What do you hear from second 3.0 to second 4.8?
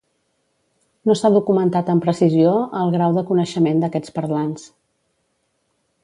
de coneixement d'aquests parlants.